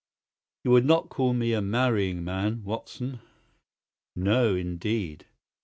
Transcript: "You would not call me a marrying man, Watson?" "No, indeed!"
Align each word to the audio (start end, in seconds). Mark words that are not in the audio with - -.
"You 0.63 0.71
would 0.71 0.87
not 0.87 1.09
call 1.09 1.35
me 1.35 1.53
a 1.53 1.61
marrying 1.61 2.23
man, 2.23 2.63
Watson?" 2.63 3.19
"No, 4.15 4.55
indeed!" 4.55 5.27